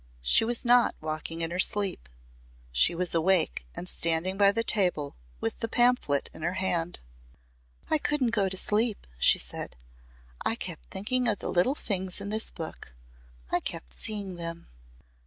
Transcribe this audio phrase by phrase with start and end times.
[0.23, 2.09] She was not walking in her sleep.
[2.71, 6.99] She was awake and standing by the table with the pamphlet in her hand.
[7.87, 9.75] "I couldn't go to sleep," she said.
[10.43, 12.93] "I kept thinking of the little things in this book.
[13.51, 14.69] I kept seeing them."